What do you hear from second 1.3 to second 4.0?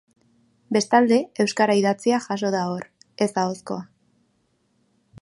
euskara idatzia jaso da hor, ez ahozkoa.